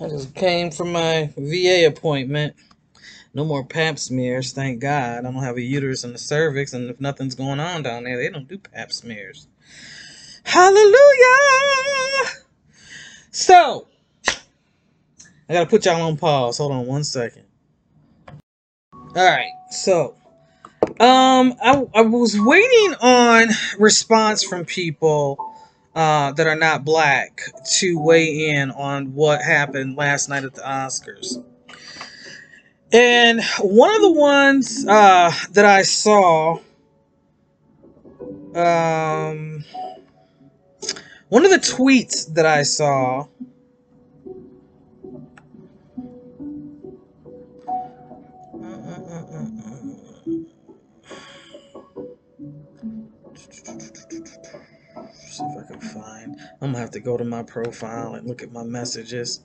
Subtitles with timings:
[0.00, 2.54] I just came from my VA appointment.
[3.34, 5.18] No more pap smears, thank God.
[5.18, 8.16] I don't have a uterus in the cervix, and if nothing's going on down there,
[8.16, 9.48] they don't do pap smears.
[10.44, 10.94] Hallelujah!
[13.30, 13.86] So,
[15.48, 16.58] I gotta put y'all on pause.
[16.58, 17.44] Hold on one second.
[19.16, 20.14] Alright, so
[21.00, 25.47] um I, I was waiting on response from people
[25.94, 27.40] uh, that are not black
[27.78, 31.42] to weigh in on what happened last night at the Oscars.
[32.92, 36.58] And one of the ones uh, that I saw,
[38.54, 39.64] um,
[41.28, 43.26] one of the tweets that I saw
[55.38, 56.36] see if I can find.
[56.60, 59.40] I'm gonna have to go to my profile and look at my messages.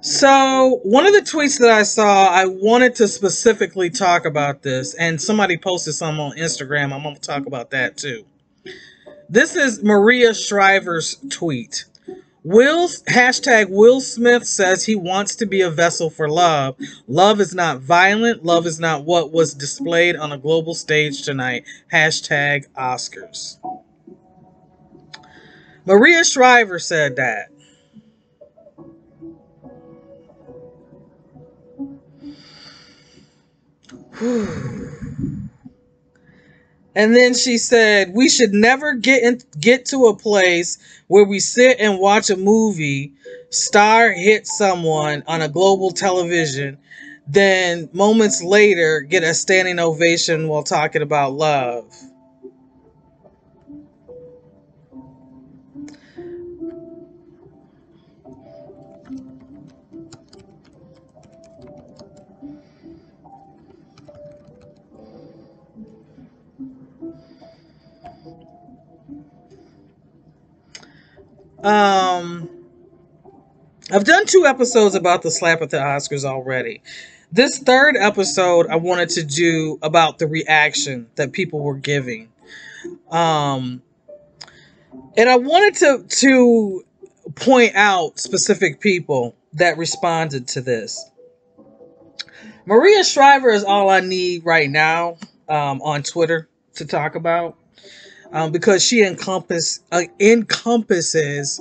[0.00, 4.94] So, one of the tweets that I saw, I wanted to specifically talk about this,
[4.94, 6.92] and somebody posted some on Instagram.
[6.92, 8.26] I'm going to talk about that too.
[9.30, 11.86] This is Maria Shriver's tweet.
[12.44, 16.76] Will hashtag Will Smith says he wants to be a vessel for love.
[17.08, 18.44] Love is not violent.
[18.44, 21.64] Love is not what was displayed on a global stage tonight.
[21.90, 23.56] Hashtag Oscars.
[25.86, 27.48] Maria Shriver said that.
[36.94, 40.78] And then she said, "We should never get in, get to a place
[41.08, 43.12] where we sit and watch a movie,
[43.50, 46.78] star hit someone on a global television,
[47.26, 51.84] then moments later get a standing ovation while talking about love."
[71.64, 72.50] Um,
[73.90, 76.82] I've done two episodes about the slap at the Oscars already.
[77.32, 82.30] This third episode, I wanted to do about the reaction that people were giving.
[83.10, 83.82] Um,
[85.16, 86.84] and I wanted to to
[87.34, 91.10] point out specific people that responded to this.
[92.66, 95.16] Maria Shriver is all I need right now
[95.48, 97.56] um, on Twitter to talk about
[98.34, 101.60] um, because she encompass uh, encompasses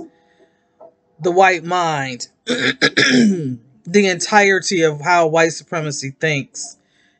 [1.22, 6.78] the white mind, the entirety of how white supremacy thinks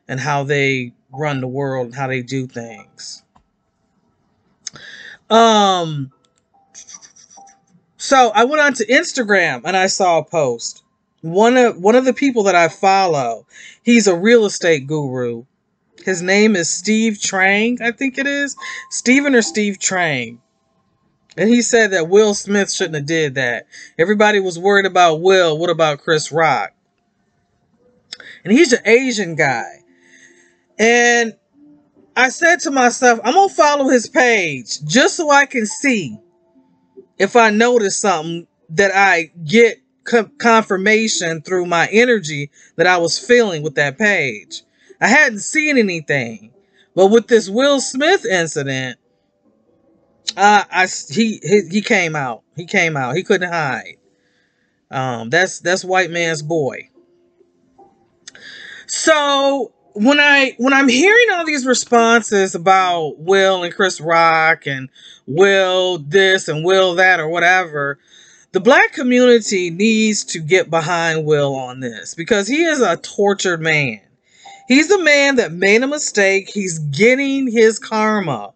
[0.08, 3.22] and how they run the world and how they do things.
[5.30, 6.10] Um,
[7.96, 10.82] so I went on to Instagram and I saw a post.
[11.20, 13.46] One of one of the people that I follow,
[13.84, 15.44] he's a real estate guru
[16.04, 18.56] his name is Steve Trang, I think it is.
[18.90, 20.38] Stephen or Steve Trang.
[21.36, 23.66] And he said that Will Smith shouldn't have did that.
[23.98, 25.58] Everybody was worried about Will.
[25.58, 26.72] What about Chris Rock?
[28.44, 29.80] And he's an Asian guy.
[30.78, 31.34] And
[32.16, 36.18] I said to myself, I'm going to follow his page just so I can see
[37.18, 39.80] if I notice something that I get
[40.38, 44.62] confirmation through my energy that I was feeling with that page.
[45.04, 46.50] I hadn't seen anything.
[46.94, 48.98] But with this Will Smith incident,
[50.34, 52.42] uh, I he, he he came out.
[52.56, 53.14] He came out.
[53.14, 53.98] He couldn't hide.
[54.90, 56.88] Um, that's that's white man's boy.
[58.86, 64.88] So when I when I'm hearing all these responses about Will and Chris Rock and
[65.26, 67.98] Will this and Will that or whatever,
[68.52, 73.60] the black community needs to get behind Will on this because he is a tortured
[73.60, 74.00] man.
[74.66, 76.48] He's a man that made a mistake.
[76.48, 78.52] He's getting his karma.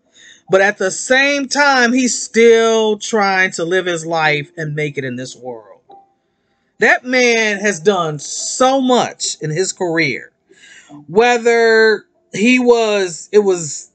[0.51, 5.05] But at the same time, he's still trying to live his life and make it
[5.05, 5.83] in this world.
[6.78, 10.33] That man has done so much in his career.
[11.09, 13.91] Whether he was, it was,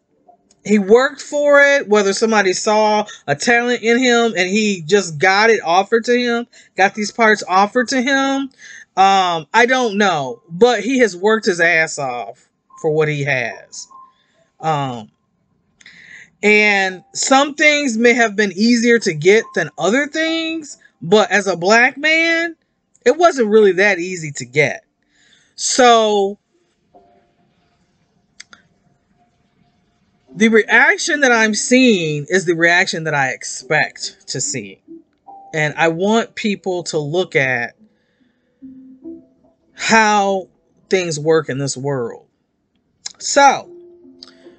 [0.63, 5.49] he worked for it, whether somebody saw a talent in him and he just got
[5.49, 6.45] it offered to him,
[6.77, 8.49] got these parts offered to him,
[8.95, 12.47] um, I don't know, but he has worked his ass off
[12.81, 13.87] for what he has.
[14.59, 15.09] Um,
[16.43, 21.57] and some things may have been easier to get than other things, but as a
[21.57, 22.55] black man,
[23.05, 24.85] it wasn't really that easy to get.
[25.55, 26.37] So
[30.35, 34.81] the reaction that I'm seeing is the reaction that I expect to see.
[35.53, 37.75] And I want people to look at
[39.83, 40.47] how
[40.89, 42.25] things work in this world.
[43.19, 43.69] So,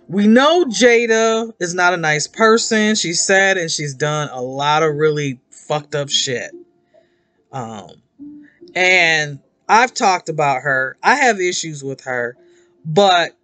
[0.07, 2.95] we know Jada is not a nice person.
[2.95, 6.51] She's said and she's done a lot of really fucked up shit.
[7.53, 7.89] Um,
[8.75, 10.99] and I've talked about her.
[11.03, 12.37] I have issues with her,
[12.85, 13.35] but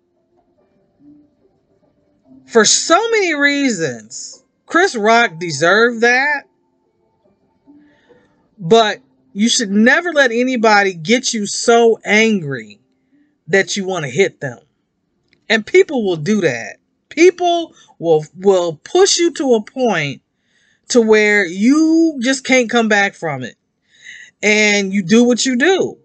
[2.44, 6.42] for so many reasons, Chris Rock deserved that.
[8.58, 9.00] But
[9.32, 12.80] you should never let anybody get you so angry
[13.48, 14.58] that you want to hit them.
[15.48, 16.76] And people will do that.
[17.08, 20.22] People will will push you to a point
[20.88, 23.56] to where you just can't come back from it.
[24.42, 25.98] And you do what you do.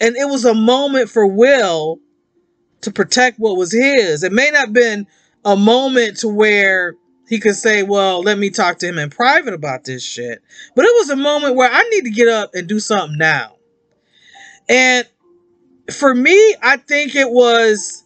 [0.00, 1.98] And it was a moment for Will
[2.82, 4.22] to protect what was his.
[4.22, 5.06] It may not have been
[5.44, 6.94] a moment to where
[7.30, 10.42] he could say, well, let me talk to him in private about this shit.
[10.74, 13.54] But it was a moment where I need to get up and do something now.
[14.68, 15.06] And
[15.92, 18.04] for me, I think it was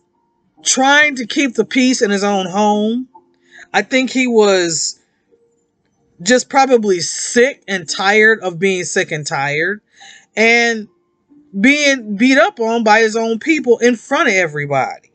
[0.63, 3.09] trying to keep the peace in his own home.
[3.73, 5.01] I think he was
[6.21, 9.81] just probably sick and tired of being sick and tired
[10.37, 10.87] and
[11.59, 15.11] being beat up on by his own people in front of everybody.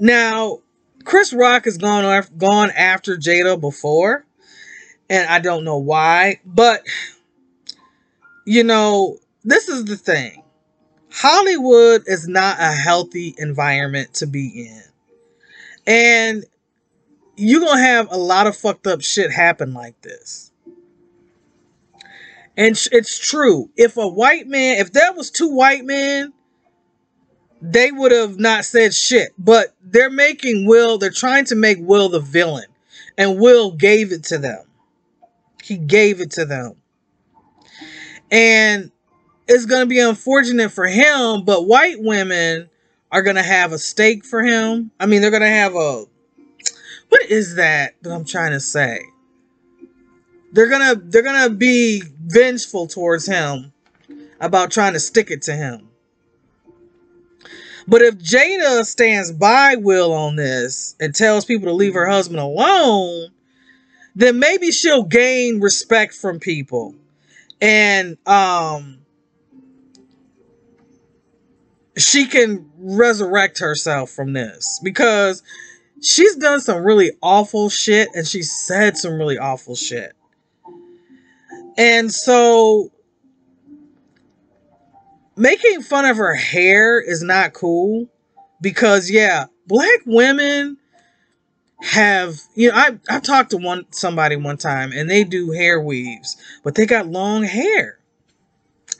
[0.00, 0.60] Now,
[1.04, 4.24] Chris Rock has gone gone after Jada before,
[5.08, 6.86] and I don't know why, but
[8.44, 10.42] you know, this is the thing.
[11.12, 14.82] Hollywood is not a healthy environment to be in.
[15.86, 16.44] And
[17.36, 20.52] you're going to have a lot of fucked up shit happen like this.
[22.56, 23.70] And it's true.
[23.76, 26.32] If a white man, if that was two white men,
[27.60, 29.32] they would have not said shit.
[29.38, 32.66] But they're making Will, they're trying to make Will the villain.
[33.18, 34.64] And Will gave it to them.
[35.62, 36.76] He gave it to them.
[38.30, 38.90] And
[39.48, 42.70] it's going to be unfortunate for him, but white women
[43.10, 44.92] are going to have a stake for him.
[45.00, 46.04] I mean, they're going to have a
[47.10, 49.02] what is that that I'm trying to say?
[50.52, 53.72] They're to they're to be vengeful towards him
[54.40, 55.89] about trying to stick it to him.
[57.90, 62.38] But if Jada stands by Will on this and tells people to leave her husband
[62.38, 63.30] alone,
[64.14, 66.94] then maybe she'll gain respect from people.
[67.60, 68.98] And um
[71.98, 75.42] she can resurrect herself from this because
[76.00, 80.12] she's done some really awful shit and she said some really awful shit.
[81.76, 82.92] And so
[85.40, 88.08] making fun of her hair is not cool
[88.60, 90.76] because yeah, black women
[91.82, 95.80] have you know I I talked to one somebody one time and they do hair
[95.80, 97.98] weaves, but they got long hair.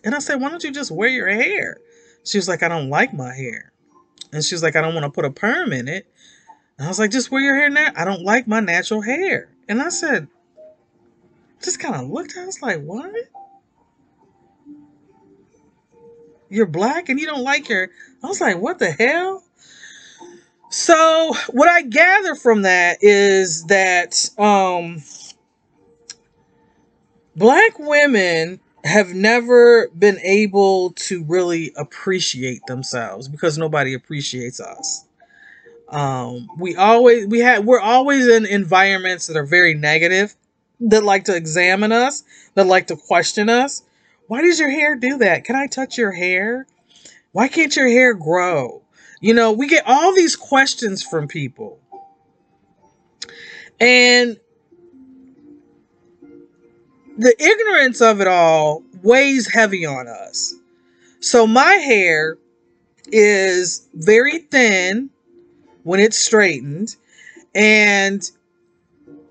[0.02, 1.76] And I said, "Why don't you just wear your hair?"
[2.24, 3.72] She was like, I don't like my hair.
[4.32, 6.06] And she was like, I don't want to put a perm in it.
[6.78, 7.88] And I was like, just wear your hair now.
[7.96, 9.48] I don't like my natural hair.
[9.68, 10.28] And I said,
[11.62, 12.34] just kind of looked.
[12.38, 13.12] I was like, what?
[16.50, 17.88] You're black and you don't like your.
[18.22, 19.42] I was like, what the hell?
[20.70, 25.02] So what I gather from that is that um,
[27.36, 35.06] black women have never been able to really appreciate themselves because nobody appreciates us.
[35.88, 40.34] Um, we always we had we're always in environments that are very negative,
[40.80, 42.22] that like to examine us,
[42.54, 43.82] that like to question us.
[44.30, 45.42] Why does your hair do that?
[45.42, 46.64] Can I touch your hair?
[47.32, 48.80] Why can't your hair grow?
[49.20, 51.80] You know, we get all these questions from people.
[53.80, 54.38] And
[57.18, 60.54] the ignorance of it all weighs heavy on us.
[61.18, 62.38] So my hair
[63.08, 65.10] is very thin
[65.82, 66.94] when it's straightened
[67.52, 68.30] and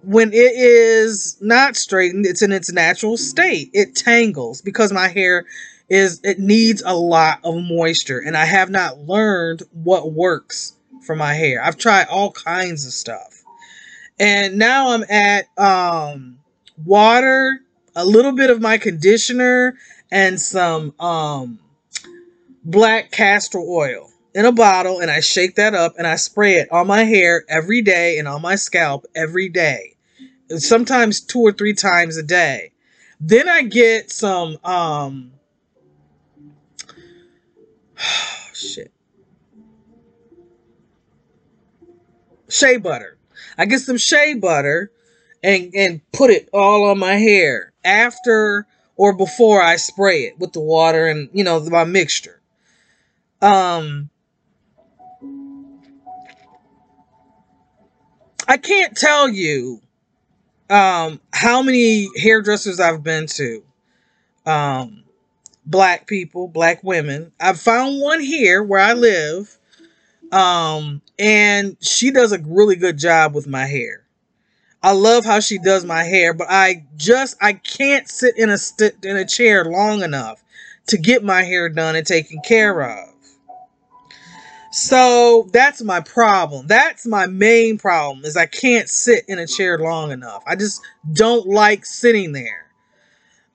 [0.04, 3.70] when it is not straightened it's in its natural state.
[3.74, 5.46] It tangles because my hair
[5.90, 11.16] is it needs a lot of moisture and i have not learned what works for
[11.16, 11.64] my hair.
[11.64, 13.44] I've tried all kinds of stuff.
[14.20, 16.40] And now i'm at um
[16.86, 17.62] water
[17.96, 19.78] a little bit of my conditioner
[20.12, 21.60] and some um,
[22.64, 26.72] black castor oil in a bottle and I shake that up and I spray it
[26.72, 29.89] on my hair every day and on my scalp every day.
[30.58, 32.72] Sometimes two or three times a day.
[33.20, 35.34] Then I get some um
[38.54, 38.92] shit.
[42.50, 43.18] shea butter.
[43.58, 44.92] I get some shea butter
[45.44, 50.54] and and put it all on my hair after or before I spray it with
[50.54, 52.42] the water and you know my mixture.
[53.42, 54.10] Um
[58.48, 59.82] I can't tell you
[60.70, 63.64] um how many hairdressers I've been to.
[64.46, 65.04] Um
[65.66, 67.32] black people, black women.
[67.40, 69.58] I've found one here where I live.
[70.32, 74.04] Um and she does a really good job with my hair.
[74.82, 78.58] I love how she does my hair, but I just I can't sit in a
[78.58, 80.44] st- in a chair long enough
[80.88, 83.09] to get my hair done and taken care of.
[84.72, 86.68] So that's my problem.
[86.68, 90.44] That's my main problem is I can't sit in a chair long enough.
[90.46, 92.68] I just don't like sitting there.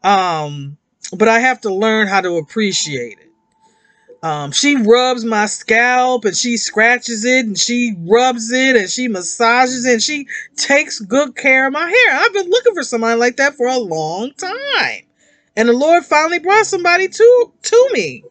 [0.02, 0.76] Um,
[1.16, 3.30] but I have to learn how to appreciate it.
[4.24, 9.06] Um, she rubs my scalp and she scratches it and she rubs it and she
[9.06, 12.18] massages it and she takes good care of my hair.
[12.18, 15.02] I've been looking for somebody like that for a long time.
[15.56, 18.24] And the Lord finally brought somebody to to me.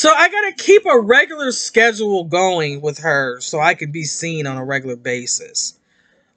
[0.00, 4.46] So I gotta keep a regular schedule going with her so I can be seen
[4.46, 5.78] on a regular basis.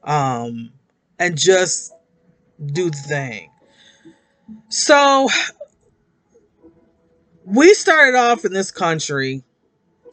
[0.03, 0.73] Um
[1.17, 1.93] and just
[2.61, 3.51] do the thing.
[4.67, 5.29] So
[7.45, 9.43] we started off in this country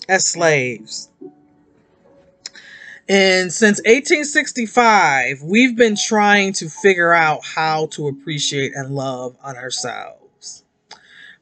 [0.09, 1.11] as slaves.
[3.09, 9.57] And since 1865, we've been trying to figure out how to appreciate and love on
[9.57, 10.20] ourselves.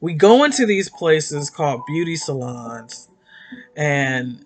[0.01, 3.09] We go into these places called beauty salons
[3.75, 4.45] and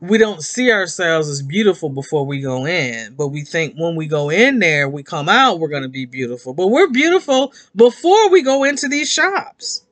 [0.00, 4.06] we don't see ourselves as beautiful before we go in, but we think when we
[4.06, 6.52] go in there, we come out, we're going to be beautiful.
[6.54, 9.84] But we're beautiful before we go into these shops.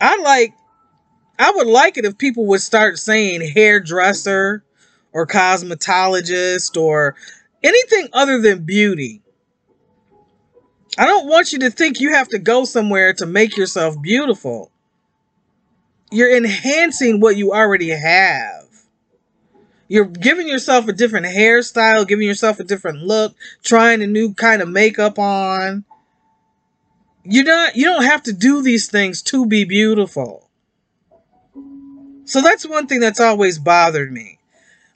[0.00, 0.54] I like,
[1.38, 4.64] I would like it if people would start saying hairdresser
[5.12, 7.16] or cosmetologist or
[7.62, 9.22] anything other than beauty.
[10.98, 14.70] I don't want you to think you have to go somewhere to make yourself beautiful
[16.10, 18.66] you're enhancing what you already have.
[19.88, 24.60] You're giving yourself a different hairstyle, giving yourself a different look, trying a new kind
[24.60, 25.84] of makeup on.
[27.24, 30.48] You're not you don't have to do these things to be beautiful.
[32.24, 34.38] So that's one thing that's always bothered me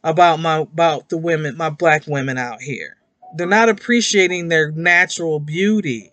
[0.05, 2.97] about my about the women, my black women out here.
[3.37, 6.13] They're not appreciating their natural beauty.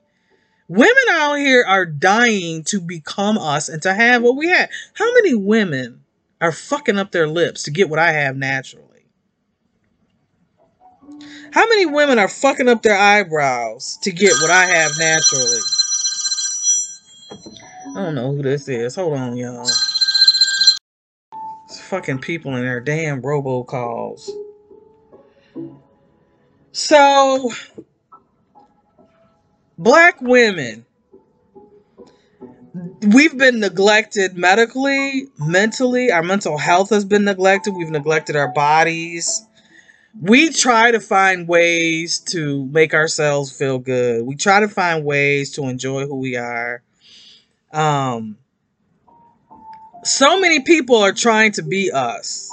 [0.67, 4.69] Women out here are dying to become us and to have what we have.
[4.93, 6.03] How many women
[6.41, 8.85] are fucking up their lips to get what I have naturally?
[11.51, 15.61] How many women are fucking up their eyebrows to get what I have naturally?
[17.95, 18.95] I don't know who this is.
[18.95, 19.67] Hold on, y'all.
[21.65, 24.29] It's fucking people in their damn robocalls.
[26.71, 27.51] So,
[29.77, 30.85] black women
[33.01, 36.11] we've been neglected medically, mentally.
[36.11, 37.73] Our mental health has been neglected.
[37.75, 39.45] We've neglected our bodies.
[40.19, 44.25] We try to find ways to make ourselves feel good.
[44.25, 46.81] We try to find ways to enjoy who we are.
[47.71, 48.37] Um,
[50.03, 52.49] so many people are trying to be us.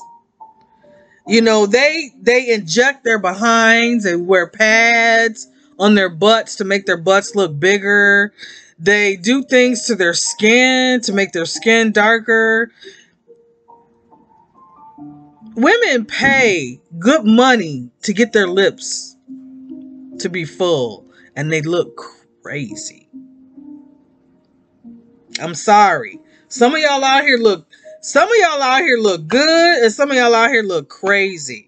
[1.27, 6.87] You know, they they inject their behinds and wear pads on their butts to make
[6.87, 8.33] their butts look bigger.
[8.79, 12.71] They do things to their skin to make their skin darker.
[15.57, 19.17] Women pay good money to get their lips
[20.19, 22.03] to be full and they look
[22.43, 23.09] crazy.
[25.41, 26.21] I'm sorry.
[26.49, 27.67] Some of y'all out here look
[28.07, 31.67] some of y'all out here look good and some of y'all out here look crazy.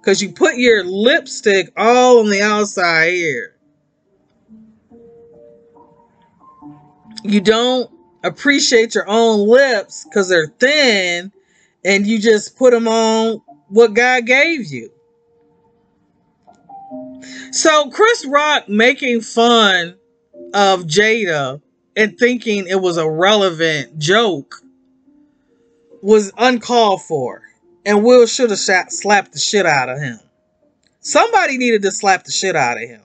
[0.00, 3.54] Because you put your lipstick all on the outside here.
[7.22, 7.88] You don't
[8.24, 11.30] appreciate your own lips because they're thin
[11.84, 14.90] and you just put them on what God gave you.
[17.52, 19.94] So Chris Rock making fun
[20.52, 21.62] of Jada
[21.94, 24.64] and thinking it was a relevant joke
[26.02, 27.42] was uncalled for.
[27.84, 30.20] And Will should have slapped the shit out of him.
[31.00, 33.00] Somebody needed to slap the shit out of him.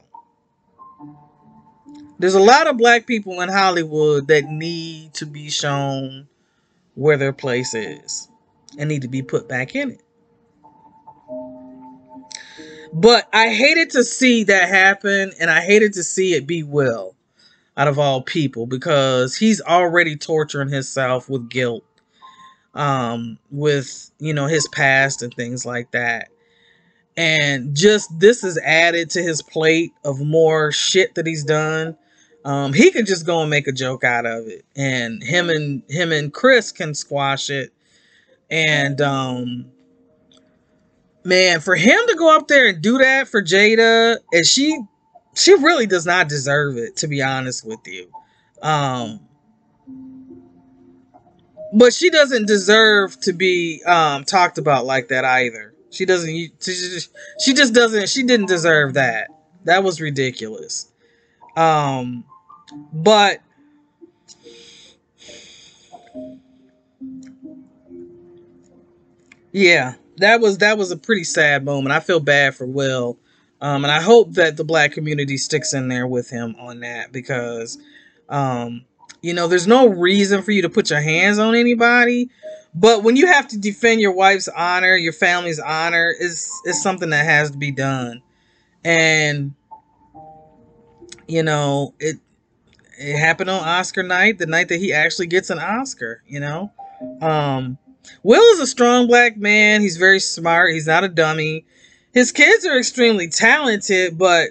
[2.19, 6.27] There's a lot of black people in Hollywood that need to be shown
[6.95, 8.29] where their place is
[8.77, 10.01] and need to be put back in it.
[12.93, 17.15] But I hated to see that happen and I hated to see it be Will
[17.75, 21.83] out of all people because he's already torturing himself with guilt
[22.75, 26.29] um, with you know his past and things like that.
[27.17, 31.97] And just this is added to his plate of more shit that he's done.
[32.43, 35.81] Um, he could just go and make a joke out of it, and him and
[35.89, 37.71] him and Chris can squash it.
[38.51, 39.71] And um,
[41.23, 44.79] man, for him to go up there and do that for Jada, and she
[45.35, 48.09] she really does not deserve it, to be honest with you.
[48.61, 49.24] Um,
[51.73, 55.73] but she doesn't deserve to be um, talked about like that either.
[55.91, 56.29] She doesn't.
[56.29, 58.09] She just, she just doesn't.
[58.09, 59.29] She didn't deserve that.
[59.63, 60.91] That was ridiculous.
[61.55, 62.25] Um,
[62.91, 63.39] but
[69.51, 71.93] yeah, that was that was a pretty sad moment.
[71.93, 73.17] I feel bad for Will,
[73.61, 77.11] um, and I hope that the black community sticks in there with him on that
[77.11, 77.77] because,
[78.27, 78.83] um,
[79.25, 82.29] you know, there's no reason for you to put your hands on anybody,
[82.75, 87.09] but when you have to defend your wife's honor, your family's honor, is is something
[87.09, 88.21] that has to be done,
[88.83, 89.55] and
[91.27, 92.17] you know it.
[92.99, 96.21] It happened on Oscar night, the night that he actually gets an Oscar.
[96.27, 96.71] You know,
[97.19, 97.79] um,
[98.21, 99.81] Will is a strong black man.
[99.81, 100.71] He's very smart.
[100.73, 101.65] He's not a dummy.
[102.13, 104.49] His kids are extremely talented, but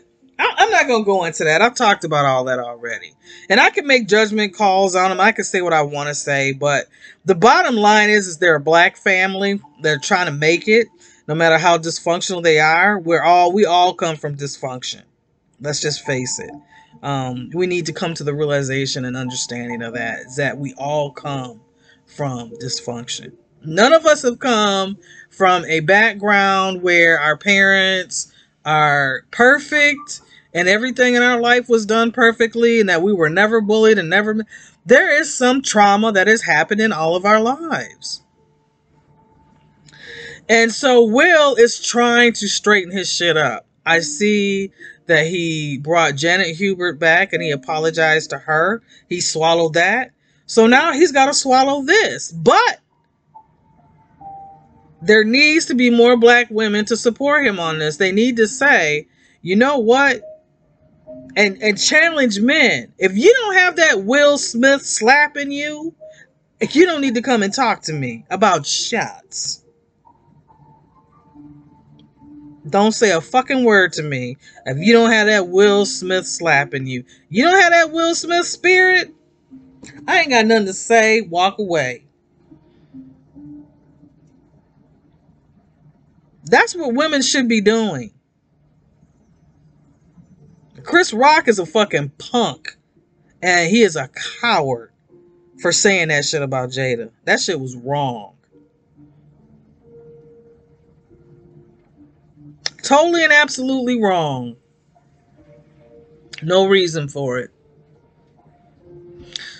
[0.87, 1.63] not going to go into that.
[1.63, 3.15] I've talked about all that already.
[3.49, 5.21] And I can make judgment calls on them.
[5.21, 6.87] I can say what I want to say, but
[7.25, 9.61] the bottom line is, is they're a black family.
[9.81, 10.89] They're trying to make it,
[11.27, 12.99] no matter how dysfunctional they are.
[12.99, 15.03] We're all, we all come from dysfunction.
[15.61, 16.51] Let's just face it.
[17.03, 20.75] Um, we need to come to the realization and understanding of that, is that we
[20.75, 21.61] all come
[22.07, 23.33] from dysfunction.
[23.65, 24.99] None of us have come
[25.31, 28.33] from a background where our parents
[28.65, 30.21] are perfect
[30.55, 34.09] and everything in our life was done perfectly and that we were never bullied and
[34.09, 34.37] never
[34.87, 38.23] there is some trauma that has happened in all of our lives.
[40.49, 43.67] And so Will is trying to straighten his shit up.
[43.87, 44.73] I see
[45.07, 48.83] that he brought Janet Hubert back and he apologized to her.
[49.09, 50.11] He swallowed that.
[50.47, 52.31] So now he's got to swallow this.
[52.31, 52.81] But
[55.01, 57.97] there needs to be more black women to support him on this.
[57.97, 59.09] They need to say,
[59.41, 60.23] you know what?
[61.37, 62.93] And and challenge men.
[62.99, 65.95] If you don't have that Will Smith slapping you,
[66.73, 69.65] you don't need to come and talk to me about shots.
[72.69, 76.87] Don't say a fucking word to me if you don't have that Will Smith slapping
[76.87, 77.05] you.
[77.29, 79.15] You don't have that Will Smith spirit?
[80.09, 81.21] I ain't got nothing to say.
[81.21, 82.05] Walk away.
[86.45, 88.14] That's what women should be doing.
[90.85, 92.77] Chris Rock is a fucking punk.
[93.43, 94.09] And he is a
[94.41, 94.91] coward
[95.61, 97.11] for saying that shit about Jada.
[97.25, 98.37] That shit was wrong.
[102.83, 104.57] Totally and absolutely wrong.
[106.43, 107.51] No reason for it.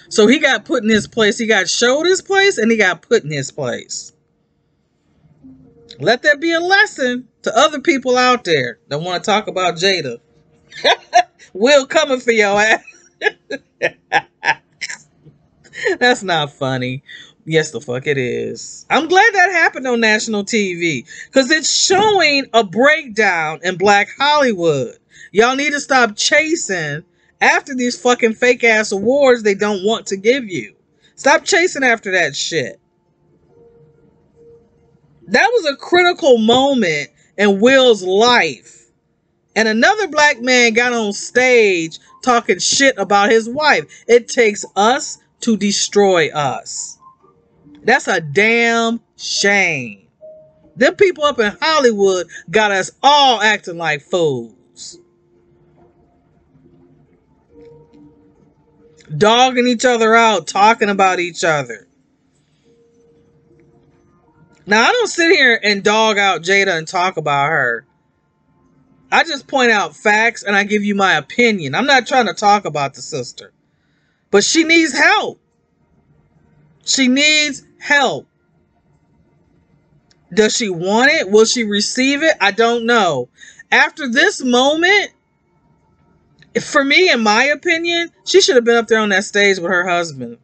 [0.09, 1.37] So he got put in his place.
[1.37, 4.13] He got showed his place and he got put in his place.
[5.99, 9.75] Let that be a lesson to other people out there that want to talk about
[9.75, 10.21] Jada.
[11.53, 12.83] Will coming for your ass.
[15.99, 17.03] That's not funny.
[17.47, 18.87] Yes, the fuck it is.
[18.89, 24.97] I'm glad that happened on national TV because it's showing a breakdown in Black Hollywood.
[25.33, 27.05] Y'all need to stop chasing
[27.41, 30.75] after these fucking fake ass awards they don't want to give you.
[31.17, 32.81] Stop chasing after that shit.
[35.29, 38.84] That was a critical moment in Will's life.
[39.57, 44.05] And another black man got on stage talking shit about his wife.
[44.09, 46.99] It takes us to destroy us.
[47.85, 50.09] That's a damn shame.
[50.77, 54.99] Them people up in Hollywood got us all acting like fools.
[59.17, 61.87] Dogging each other out, talking about each other.
[64.67, 67.87] Now, I don't sit here and dog out Jada and talk about her.
[69.15, 71.77] I just point out facts and I give you my opinion.
[71.77, 73.53] I'm not trying to talk about the sister.
[74.33, 75.39] But she needs help.
[76.85, 78.27] She needs help.
[80.35, 81.31] Does she want it?
[81.31, 82.37] Will she receive it?
[82.41, 83.29] I don't know.
[83.71, 85.13] After this moment,
[86.61, 89.71] for me, in my opinion, she should have been up there on that stage with
[89.71, 90.39] her husband.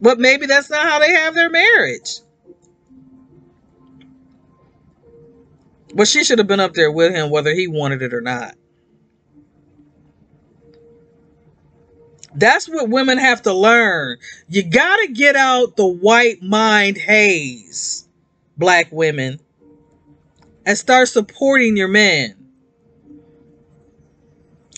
[0.00, 2.20] But maybe that's not how they have their marriage.
[5.94, 8.54] But she should have been up there with him whether he wanted it or not.
[12.34, 14.18] That's what women have to learn.
[14.48, 18.06] You gotta get out the white mind haze,
[18.56, 19.40] black women,
[20.66, 22.36] and start supporting your men.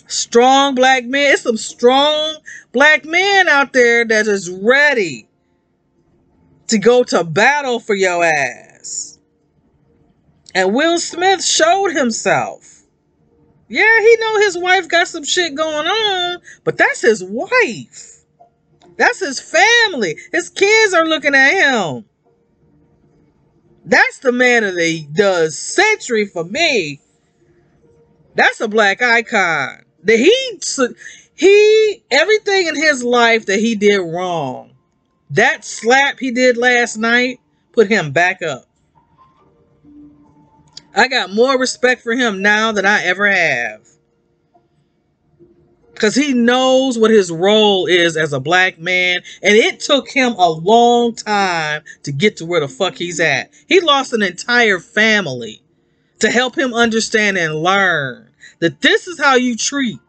[0.07, 1.33] Strong black men.
[1.33, 2.37] It's some strong
[2.71, 5.27] black men out there that is ready
[6.67, 9.10] to go to battle for your ass.
[10.53, 12.83] And Will Smith showed himself.
[13.67, 18.17] Yeah, he know his wife got some shit going on, but that's his wife.
[18.97, 20.17] That's his family.
[20.31, 22.05] His kids are looking at him.
[23.85, 26.99] That's the man of the, the century for me.
[28.35, 29.83] That's a black icon.
[30.03, 30.59] That he
[31.35, 34.71] he everything in his life that he did wrong.
[35.31, 37.39] That slap he did last night
[37.71, 38.65] put him back up.
[40.95, 43.87] I got more respect for him now than I ever have.
[45.93, 49.21] Because he knows what his role is as a black man.
[49.43, 53.51] And it took him a long time to get to where the fuck he's at.
[53.67, 55.61] He lost an entire family
[56.19, 59.99] to help him understand and learn that this is how you treat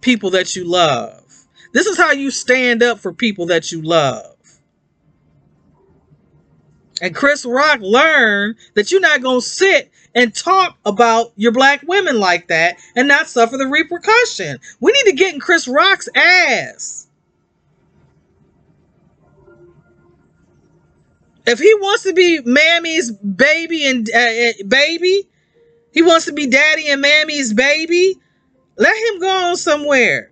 [0.00, 1.24] people that you love.
[1.72, 4.31] This is how you stand up for people that you love.
[7.02, 11.82] And Chris Rock learned that you're not going to sit and talk about your black
[11.86, 14.58] women like that and not suffer the repercussion.
[14.80, 17.08] We need to get in Chris Rock's ass.
[21.44, 25.28] If he wants to be Mammy's baby and uh, uh, baby,
[25.92, 28.16] he wants to be daddy and Mammy's baby,
[28.76, 30.30] let him go on somewhere.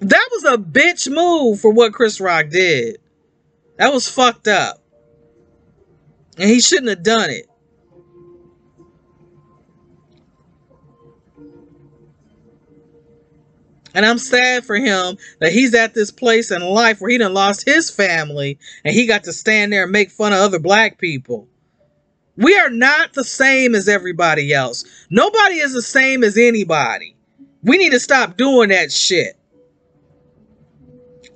[0.00, 2.98] That was a bitch move for what Chris Rock did.
[3.76, 4.82] That was fucked up.
[6.38, 7.46] And he shouldn't have done it.
[13.94, 17.34] And I'm sad for him that he's at this place in life where he done
[17.34, 20.98] lost his family and he got to stand there and make fun of other black
[20.98, 21.48] people.
[22.36, 24.84] We are not the same as everybody else.
[25.10, 27.16] Nobody is the same as anybody.
[27.62, 29.36] We need to stop doing that shit.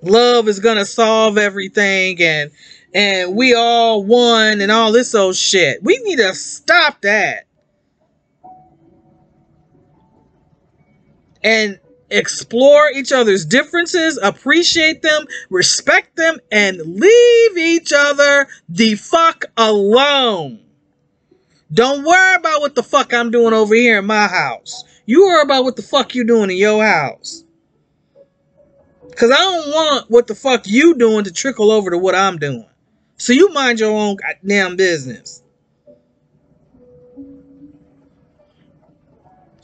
[0.06, 2.50] Love is gonna solve everything and
[2.94, 5.82] and we all won and all this old shit.
[5.82, 7.44] We need to stop that.
[11.42, 11.78] And
[12.10, 20.60] explore each other's differences, appreciate them, respect them, and leave each other the fuck alone.
[21.72, 24.84] Don't worry about what the fuck I'm doing over here in my house.
[25.04, 27.44] You worry about what the fuck you're doing in your house.
[29.16, 32.38] Cause I don't want what the fuck you doing to trickle over to what I'm
[32.38, 32.66] doing.
[33.16, 35.42] So you mind your own goddamn business.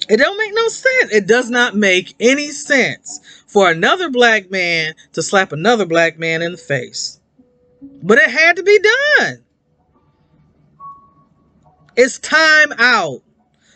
[0.09, 1.13] It don't make no sense.
[1.13, 6.41] It does not make any sense for another black man to slap another black man
[6.41, 7.21] in the face.
[8.03, 8.79] But it had to be
[9.19, 9.45] done.
[11.95, 13.21] It's time out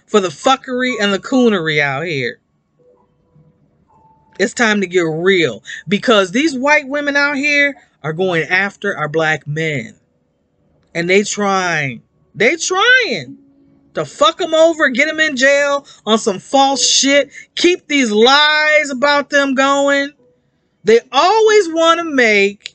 [0.07, 2.41] for the fuckery and the coonery out here.
[4.38, 9.09] It's time to get real because these white women out here are going after our
[9.09, 9.99] black men.
[10.94, 12.03] And they trying.
[12.35, 13.38] They trying
[13.94, 18.90] to fuck them over, get them in jail on some false shit, keep these lies
[18.90, 20.12] about them going.
[20.85, 22.75] They always want to make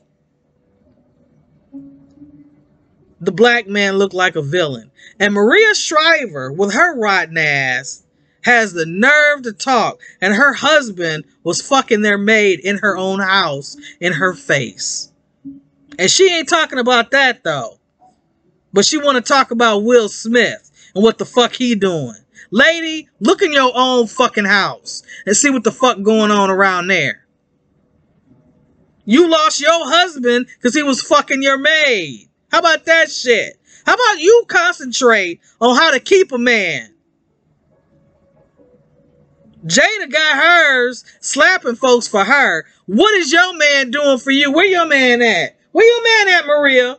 [3.21, 4.91] the black man look like a villain.
[5.19, 8.03] And Maria Shriver, with her rotten ass,
[8.43, 9.99] has the nerve to talk.
[10.21, 15.11] And her husband was fucking their maid in her own house in her face.
[15.99, 17.79] And she ain't talking about that though.
[18.73, 22.15] But she want to talk about Will Smith and what the fuck he doing.
[22.51, 26.87] Lady, look in your own fucking house and see what the fuck going on around
[26.87, 27.25] there.
[29.05, 32.29] You lost your husband because he was fucking your maid.
[32.51, 33.59] How about that shit?
[33.85, 36.90] How about you concentrate on how to keep a man?
[39.65, 42.65] Jada got hers slapping folks for her.
[42.87, 44.51] What is your man doing for you?
[44.51, 45.57] Where your man at?
[45.71, 46.97] Where your man at, Maria?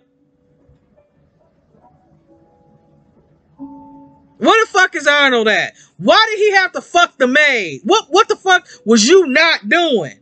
[4.38, 5.75] What the fuck is Arnold at?
[5.98, 7.83] Why did he have to fuck the maid?
[7.85, 10.18] What what the fuck was you not doing?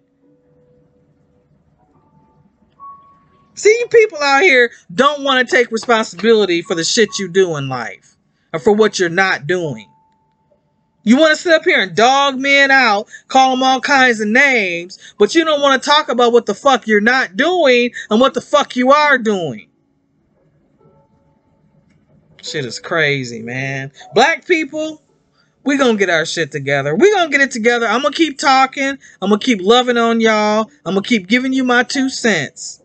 [3.54, 7.68] See, people out here don't want to take responsibility for the shit you do in
[7.68, 8.16] life
[8.52, 9.90] or for what you're not doing.
[11.02, 14.28] You want to sit up here and dog men out, call them all kinds of
[14.28, 18.20] names, but you don't want to talk about what the fuck you're not doing and
[18.20, 19.68] what the fuck you are doing.
[22.42, 23.92] Shit is crazy, man.
[24.14, 25.02] Black people,
[25.64, 26.94] we gonna get our shit together.
[26.94, 27.86] We gonna get it together.
[27.86, 28.98] I'm gonna keep talking.
[29.20, 30.70] I'm gonna keep loving on y'all.
[30.84, 32.82] I'm gonna keep giving you my two cents.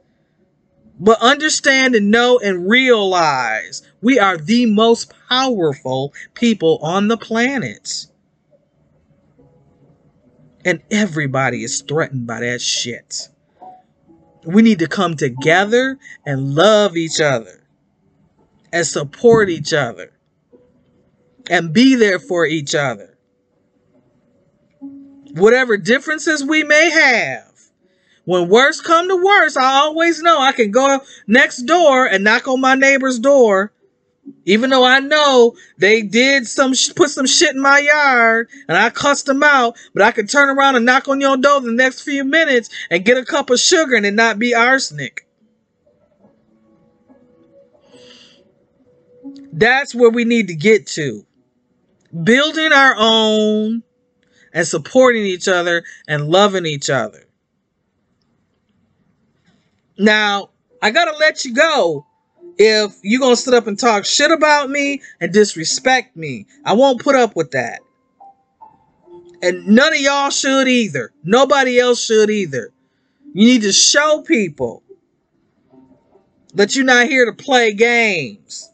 [0.99, 8.05] But understand and know and realize we are the most powerful people on the planet.
[10.63, 13.29] And everybody is threatened by that shit.
[14.43, 17.63] We need to come together and love each other
[18.71, 20.11] and support each other
[21.49, 23.17] and be there for each other.
[25.31, 27.51] Whatever differences we may have,
[28.25, 32.47] when worst come to worst, I always know I can go next door and knock
[32.47, 33.71] on my neighbor's door
[34.45, 38.89] even though I know they did some put some shit in my yard and I
[38.89, 42.01] cussed them out, but I could turn around and knock on your door the next
[42.01, 45.27] few minutes and get a cup of sugar and it not be arsenic.
[49.51, 51.25] That's where we need to get to.
[52.23, 53.83] Building our own
[54.53, 57.23] and supporting each other and loving each other.
[59.97, 60.49] Now,
[60.81, 62.05] I got to let you go
[62.57, 66.47] if you're to sit up and talk shit about me and disrespect me.
[66.63, 67.81] I won't put up with that.
[69.41, 71.11] And none of y'all should either.
[71.23, 72.71] Nobody else should either.
[73.33, 74.81] You need to show people
[76.53, 78.71] that you're not here to play games.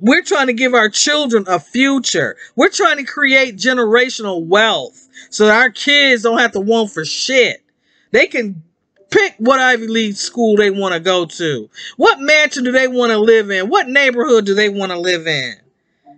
[0.00, 2.36] We're trying to give our children a future.
[2.56, 7.04] We're trying to create generational wealth so that our kids don't have to want for
[7.04, 7.62] shit.
[8.10, 8.62] They can
[9.10, 11.68] pick what Ivy League school they want to go to.
[11.96, 13.68] What mansion do they want to live in?
[13.68, 15.54] What neighborhood do they want to live in?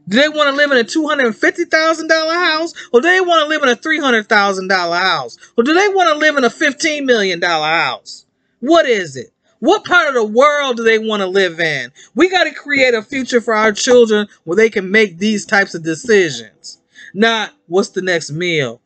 [0.08, 2.74] Do they want to live in a $250,000 house?
[2.92, 5.38] Or do they want to live in a $300,000 house?
[5.56, 8.26] Or do they want to live in a $15 million house?
[8.60, 9.32] What is it?
[9.60, 11.92] What part of the world do they want to live in?
[12.16, 15.74] We got to create a future for our children where they can make these types
[15.76, 16.78] of decisions.
[17.14, 18.80] Not what's the next meal?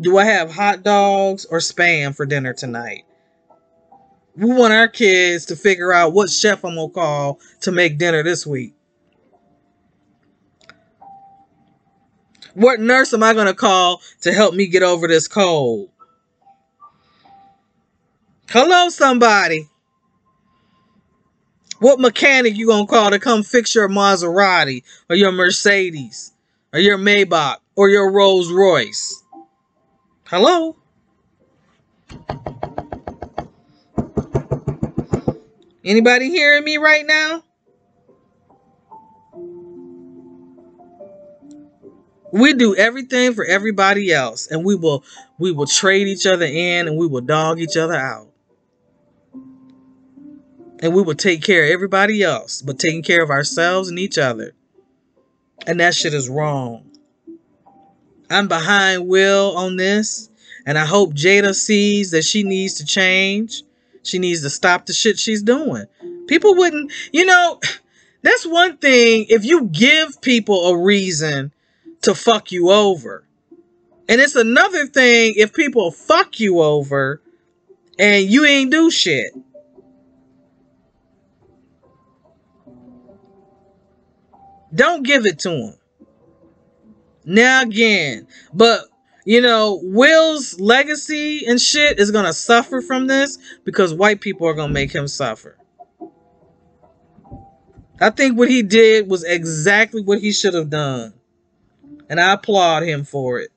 [0.00, 3.04] Do I have hot dogs or spam for dinner tonight?
[4.36, 7.98] We want our kids to figure out what chef I'm going to call to make
[7.98, 8.74] dinner this week.
[12.54, 15.90] What nurse am I going to call to help me get over this cold?
[18.50, 19.68] Hello, somebody.
[21.80, 26.32] What mechanic you to call to come fix your Maserati or your Mercedes
[26.72, 29.24] or your Maybach or your Rolls Royce?
[30.30, 30.76] Hello?
[35.82, 37.42] Anybody hearing me right now?
[42.30, 45.02] We do everything for everybody else and we will
[45.38, 48.28] we will trade each other in and we will dog each other out.
[50.80, 54.18] And we will take care of everybody else, but taking care of ourselves and each
[54.18, 54.52] other.
[55.66, 56.87] And that shit is wrong.
[58.30, 60.28] I'm behind Will on this.
[60.66, 63.62] And I hope Jada sees that she needs to change.
[64.02, 65.86] She needs to stop the shit she's doing.
[66.26, 67.60] People wouldn't, you know,
[68.22, 71.52] that's one thing if you give people a reason
[72.02, 73.24] to fuck you over.
[74.08, 77.20] And it's another thing if people fuck you over
[77.98, 79.32] and you ain't do shit.
[84.74, 85.77] Don't give it to them.
[87.28, 88.86] Now again, but
[89.26, 94.54] you know, Will's legacy and shit is gonna suffer from this because white people are
[94.54, 95.58] gonna make him suffer.
[98.00, 101.12] I think what he did was exactly what he should have done.
[102.08, 103.50] And I applaud him for it.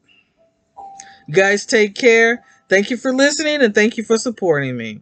[1.28, 2.44] You guys take care.
[2.68, 5.00] Thank you for listening and thank you for supporting me.